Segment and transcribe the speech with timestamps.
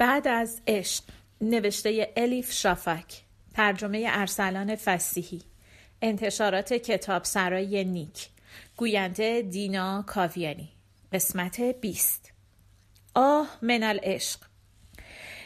[0.00, 1.04] بعد از عشق
[1.40, 3.22] نوشته الیف شافک
[3.54, 5.42] ترجمه ارسلان فسیحی
[6.02, 8.28] انتشارات کتاب سرای نیک
[8.76, 10.68] گوینده دینا کاویانی
[11.12, 12.32] قسمت 20
[13.14, 14.40] آه من العشق.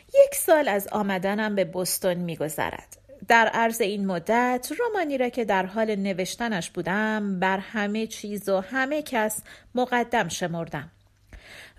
[0.08, 2.96] یک سال از آمدنم به بستون میگذرد.
[3.28, 8.60] در عرض این مدت رومانی را که در حال نوشتنش بودم بر همه چیز و
[8.60, 9.42] همه کس
[9.74, 10.90] مقدم شمردم.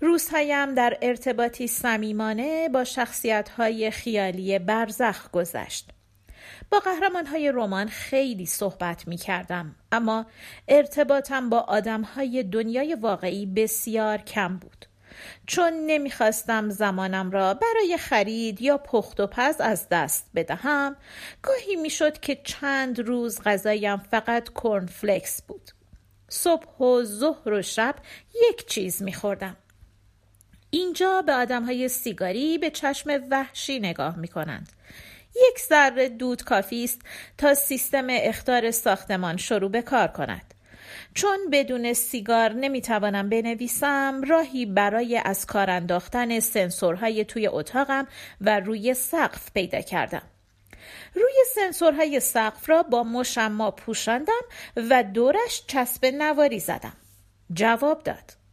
[0.00, 5.90] روزهایم در ارتباطی صمیمانه با شخصیت‌های خیالی برزخ گذشت.
[6.70, 10.26] با قهرمانهای رمان خیلی صحبت می کردم اما
[10.68, 14.86] ارتباطم با آدمهای دنیای واقعی بسیار کم بود.
[15.46, 20.96] چون نمی‌خواستم زمانم را برای خرید یا پخت و پز از دست بدهم
[21.42, 24.48] گاهی می‌شد که چند روز غذایم فقط
[24.88, 25.70] فلکس بود
[26.28, 27.94] صبح و ظهر و شب
[28.50, 29.56] یک چیز میخوردم
[30.76, 34.72] اینجا به آدم های سیگاری به چشم وحشی نگاه می کنند.
[35.34, 37.00] یک ذره دود کافی است
[37.38, 40.54] تا سیستم اختار ساختمان شروع به کار کند.
[41.14, 48.06] چون بدون سیگار نمی‌توانم بنویسم راهی برای از کار انداختن سنسورهای توی اتاقم
[48.40, 50.22] و روی سقف پیدا کردم.
[51.14, 54.42] روی سنسورهای سقف را با مشما پوشاندم
[54.76, 56.96] و دورش چسب نواری زدم.
[57.52, 58.45] جواب داد.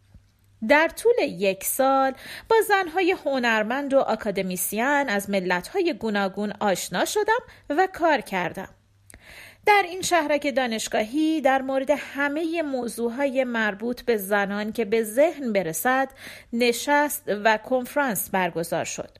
[0.67, 2.14] در طول یک سال
[2.50, 7.39] با زنهای هنرمند و اکادمیسیان از ملتهای گوناگون آشنا شدم
[7.70, 8.70] و کار کردم.
[9.66, 16.11] در این شهرک دانشگاهی در مورد همه موضوعهای مربوط به زنان که به ذهن برسد
[16.53, 19.17] نشست و کنفرانس برگزار شد.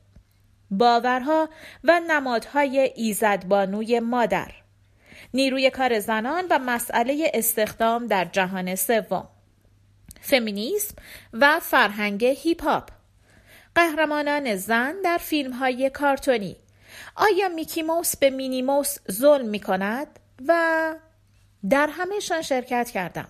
[0.72, 1.50] باورها
[1.84, 4.52] و نمادهای ایزدبانوی مادر
[5.34, 9.30] نیروی کار زنان و مسئله استخدام در جهان سوم
[10.24, 10.96] فمینیسم
[11.34, 12.90] و فرهنگ هیپ هاپ
[13.76, 16.56] قهرمانان زن در فیلم های کارتونی.
[17.16, 20.08] آیا میکی موس به مینی موس ظلم می کند
[20.48, 20.94] و
[21.70, 23.28] در همهشان شرکت کردم.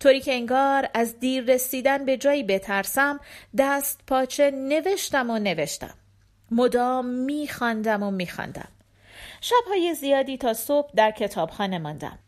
[0.00, 3.20] طوری که انگار از دیر رسیدن به جایی بترسم
[3.58, 5.94] دست پاچه نوشتم و نوشتم.
[6.50, 8.68] مدام میخواندم و میخواندم.
[9.40, 12.18] شبهای زیادی تا صبح در کتابخانه ماندم.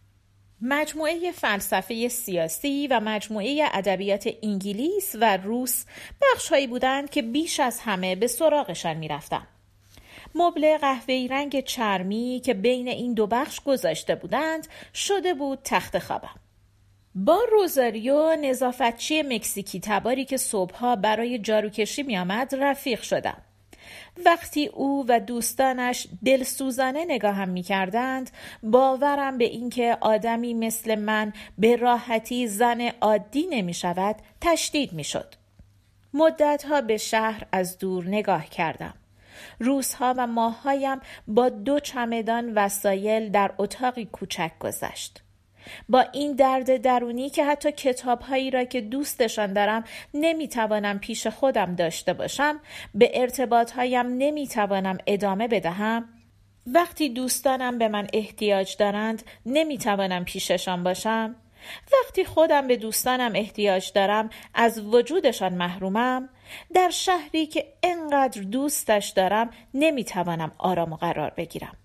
[0.60, 5.84] مجموعه فلسفه سیاسی و مجموعه ادبیات انگلیس و روس
[6.22, 9.46] بخشهایی بودند که بیش از همه به سراغشان می‌رفتم.
[10.34, 16.40] مبل قهوه‌ای رنگ چرمی که بین این دو بخش گذاشته بودند شده بود تخت خوابم.
[17.14, 23.42] با روزاریو نظافتچی مکزیکی تباری که صبحها برای جاروکشی میآمد رفیق شدم.
[24.24, 28.30] وقتی او و دوستانش دلسوزانه نگاهم می کردند
[28.62, 35.34] باورم به اینکه آدمی مثل من به راحتی زن عادی نمی شود تشدید می شد.
[36.14, 38.94] مدتها به شهر از دور نگاه کردم.
[39.58, 45.22] روزها و ماههایم با دو چمدان وسایل در اتاقی کوچک گذشت.
[45.88, 49.84] با این درد درونی که حتی کتابهایی را که دوستشان دارم
[50.14, 52.60] نمی‌توانم پیش خودم داشته باشم
[52.94, 56.08] به ارتباطهایم نمی‌توانم ادامه بدهم.
[56.66, 61.36] وقتی دوستانم به من احتیاج دارند نمی‌توانم پیششان باشم.
[61.92, 66.28] وقتی خودم به دوستانم احتیاج دارم از وجودشان محرومم.
[66.74, 71.76] در شهری که انقدر دوستش دارم نمی‌توانم آرام و قرار بگیرم.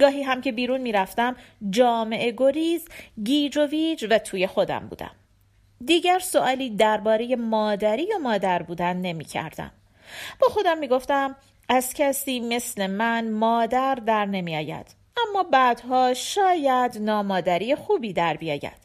[0.00, 1.36] گاهی هم که بیرون می‌رفتم
[1.70, 2.88] جامعه گریز
[3.24, 5.10] گیج و ویج و توی خودم بودم
[5.84, 9.70] دیگر سوالی درباره مادری و مادر بودن نمی کردم.
[10.40, 11.36] با خودم می گفتم
[11.68, 14.94] از کسی مثل من مادر در نمی آید.
[15.28, 18.84] اما بعدها شاید نامادری خوبی در بیاید.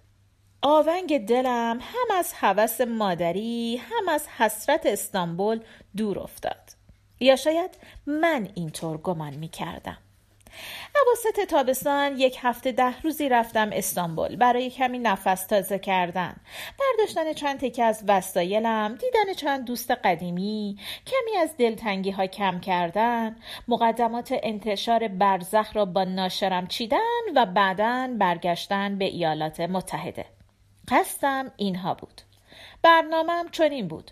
[0.62, 5.60] آونگ دلم هم از هوس مادری هم از حسرت استانبول
[5.98, 6.72] دور افتاد.
[7.20, 9.98] یا شاید من اینطور گمان می کردم.
[10.96, 14.36] عواسط تابستان یک هفته ده روزی رفتم استانبول.
[14.36, 16.36] برای کمی نفس تازه کردن.
[16.80, 23.36] برداشتن چند تکه از وسایلم دیدن چند دوست قدیمی کمی از دلتنگی ها کم کردن.
[23.68, 30.26] مقدمات انتشار برزخ را با ناشرم چیدن و بعدا برگشتن به ایالات متحده.
[30.88, 32.22] قصدم اینها بود.
[32.82, 34.12] برنامهم چنین بود.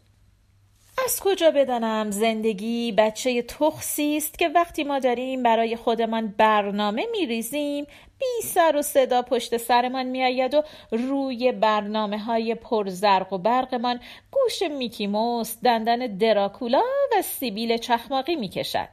[1.06, 7.86] از کجا بدانم زندگی بچه تخصی است که وقتی ما داریم برای خودمان برنامه میریزیم
[8.20, 14.00] بی سر و صدا پشت سرمان میآید و روی برنامه های پرزرق و برقمان
[14.32, 16.82] گوش میکیموس دندان دراکولا
[17.18, 18.90] و سیبیل چخماقی می‌کشد.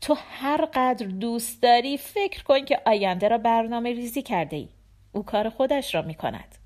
[0.00, 4.68] تو هر قدر دوست داری فکر کن که آینده را برنامه ریزی کرده ای.
[5.12, 6.65] او کار خودش را می کند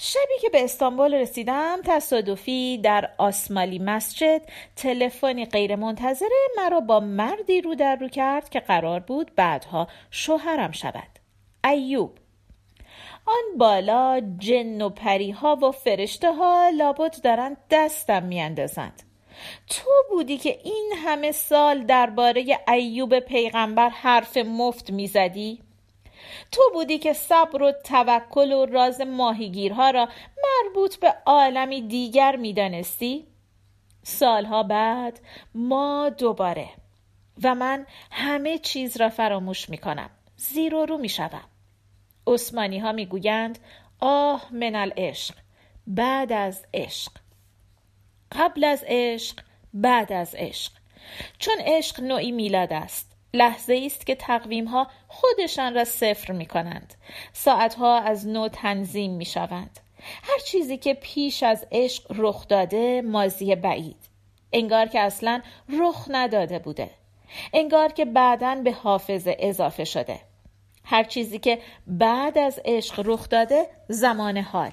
[0.00, 4.42] شبی که به استانبول رسیدم تصادفی در آسمالی مسجد.
[4.76, 11.18] تلفنی غیرمنتظره مرا با مردی رو در رو کرد که قرار بود بعدها شوهرم شود.
[11.64, 12.18] ایوب.
[13.26, 19.02] آن بالا جن و پریها و فرشته ها لابد دارند دستم میاندازند.
[19.68, 25.67] تو بودی که این همه سال درباره ایوب پیغمبر حرف مفت می‌زدی؟
[26.52, 30.08] تو بودی که صبر و توکل و راز ماهیگیرها را
[30.44, 33.26] مربوط به عالمی دیگر می‌دانستی؟
[34.02, 35.20] سالها بعد
[35.54, 36.68] ما دوباره
[37.42, 41.44] و من همه چیز را فراموش می کنم زیر و رو می شدم.
[42.26, 43.58] عثمانی ها می گویند
[44.00, 45.34] آه من العشق
[45.86, 47.12] بعد از عشق.
[48.32, 49.40] قبل از عشق
[49.74, 50.72] بعد از عشق.
[51.38, 53.17] چون عشق نوعی میلاد است.
[53.34, 56.94] لحظه است که تقویم ها خودشان را صفر می کنند
[57.32, 59.80] ساعت ها از نو تنظیم می شوند
[60.22, 64.08] هر چیزی که پیش از عشق رخ داده مازی بعید.
[64.52, 66.90] انگار که اصلا رخ نداده بوده.
[67.52, 70.20] انگار که بعدا به حافظه اضافه شده.
[70.84, 74.72] هر چیزی که بعد از عشق رخ داده زمان حال.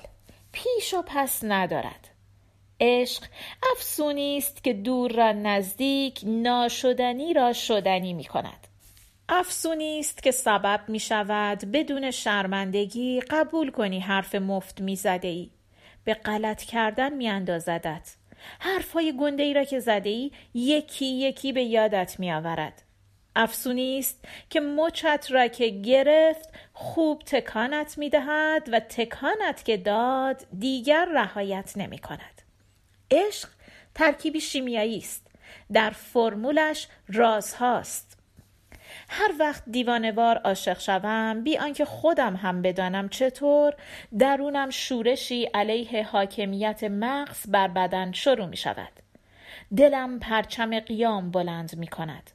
[0.51, 2.14] پیش و پس ندارد.
[2.80, 3.24] عشق
[3.72, 8.68] افسونی است که دور را نزدیک ناشدنی را شدنی می کند
[9.30, 15.50] افسونی است که سبب می شود بدون شرمندگی قبول کنی حرف مفت می زده ای.
[16.04, 18.16] به غلط کردن می اندازدت.
[18.60, 22.81] حرفهای گنده ای را که زده ای یکی یکی به یادت می آورد.
[23.36, 30.45] افسونی است که مچت را که گرفت خوب تکانت می دهد و تکانت که داد
[30.60, 32.44] دیگر رهایت نمی کند.
[33.11, 33.49] عشق
[33.95, 35.27] ترکیبی شیمیایی است.
[35.73, 38.17] در فرمولش رازهاست
[39.09, 43.73] هر وقت دیوانوار عاشق شوم بی آنکه خودم هم بدانم چطور
[44.19, 48.91] درونم شورشی علیه حاکمیت مغز بر بدن شروع می شود.
[49.77, 52.31] دلم پرچم قیام بلند می کند.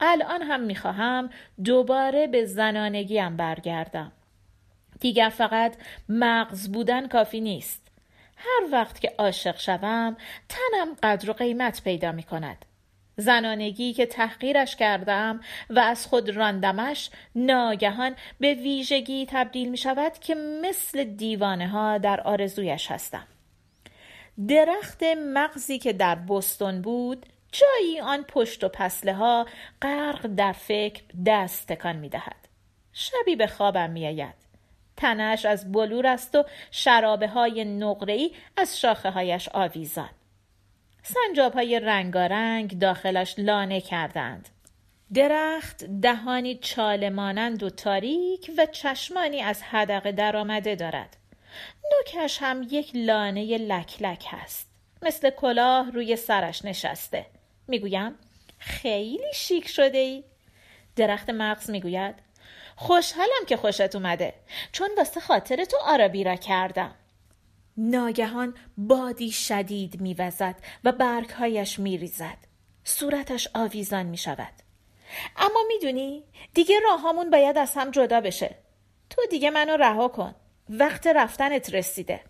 [0.00, 1.30] الان هم می خواهم
[1.64, 4.12] دوباره به زنانگیم برگردم.
[5.00, 5.76] دیگر فقط
[6.08, 7.87] مغز بودن کافی نیست.
[8.38, 10.16] هر وقت که عاشق شوم
[10.48, 12.64] تنم قدر و قیمت پیدا می کند.
[13.16, 15.40] زنانگی که تحقیرش کردم
[15.70, 22.20] و از خود راندمش ناگهان به ویژگی تبدیل می شود که مثل دیوانه ها در
[22.20, 23.26] آرزویش هستم.
[24.48, 25.02] درخت
[25.34, 29.46] مغزی که در بستون بود جایی آن پشت و پسله ها
[29.82, 32.48] غرق در فکر دست تکان می دهد.
[32.92, 34.47] شبی به خوابم می آید.
[34.98, 40.10] تنش از بلور است و شرابه های نقره‌ای از شاخه هایش آویزان.
[41.02, 44.48] سنجاب های رنگارنگ داخلش لانه کردند.
[45.14, 51.16] درخت دهانی چاله مانند و تاریک و چشمانی از حدقه درآمده دارد.
[51.92, 54.70] نوکش هم یک لانه لک لک هست
[55.02, 57.26] مثل کلاه روی سرش نشسته.
[57.68, 58.14] می‌گویم
[58.58, 60.24] خیلی شیک شده ای
[60.96, 62.14] درخت مغز می‌گوید
[62.80, 64.34] خوشحالم که خوشت اومده.
[64.72, 66.94] چون واسه خاطر تو آرابی را کردم.
[67.76, 70.54] ناگهان بادی شدید میوزد
[70.84, 72.36] و برگهایش میریزد.
[72.84, 74.52] صورتش آویزان می‌شود.
[75.36, 78.54] اما می‌دونی دیگه راهامون باید از هم جدا بشه.
[79.10, 80.34] تو دیگه منو رها کن.
[80.68, 82.20] وقت رفتنت رسیده.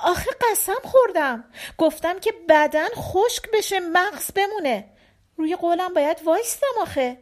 [0.00, 1.44] آخه قسم خوردم.
[1.78, 4.88] گفتم که بدن خشک بشه مغز بمونه.
[5.36, 7.18] روی قولم باید وایستم آخه.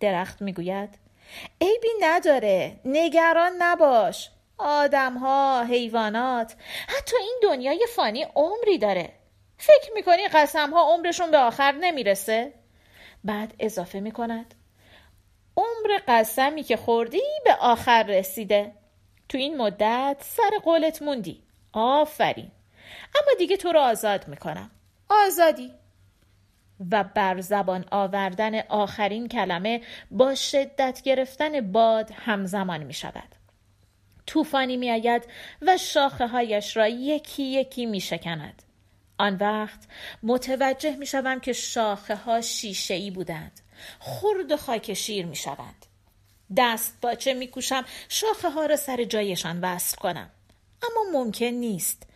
[0.00, 1.03] درخت می‌گوید
[1.60, 4.30] عیبی نداره نگران نباش.
[4.58, 6.54] آدم ها حیوانات
[6.88, 9.12] حتی این دنیای فانی عمری داره.
[9.58, 12.52] فکر می‌کنی قسم ها عمرشون به آخر نمی‌رسه؟
[13.24, 14.54] بعد اضافه می‌کند.
[15.56, 18.72] عمر قسمی که خوردی به آخر رسیده.
[19.28, 21.42] تو این مدت سر قولت موندی.
[21.72, 22.50] آفرین.
[23.14, 24.70] اما دیگه تو رو آزاد می‌کنم.
[25.08, 25.74] آزادی.
[26.90, 33.34] و بر زبان آوردن آخرین کلمه با شدت گرفتن باد همزمان می شود.
[34.26, 35.26] طوفانی می آید
[35.62, 38.62] و شاخه هایش را یکی یکی می شکند.
[39.18, 39.80] آن وقت
[40.22, 43.60] متوجه می شوم که شاخه ها شیشه ای بودند.
[43.98, 45.86] خرد و خاک شیر می شوند.
[46.56, 50.30] دست باچه می کوشم شاخه ها را سر جایشان وصل کنم.
[50.82, 52.06] اما ممکن نیست.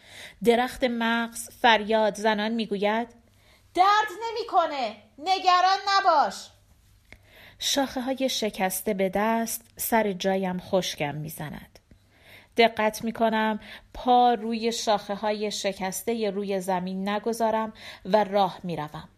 [0.45, 3.09] درخت مغز فریاد زنان می گوید
[3.75, 6.51] درد نمی‌کنه نگران نباش
[7.59, 11.79] شاخه های شکسته به دست سر جایم خشکم می‌زند
[12.57, 13.61] دقت می کنم
[13.95, 17.73] پا روی شاخه های شکسته روی زمین نگذارم
[18.05, 19.09] و راه می روم.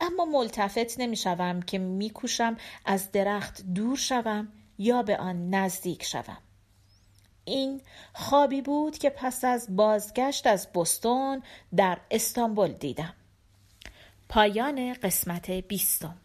[0.00, 6.04] اما ملتفت نمی شوم که می کوشم از درخت دور شوم یا به آن نزدیک
[6.04, 6.38] شوم.
[7.44, 7.80] این
[8.14, 11.42] خوابی بود که پس از بازگشت از بستون
[11.76, 13.14] در استانبول دیدم
[14.28, 16.16] پایان قسمت بیستم.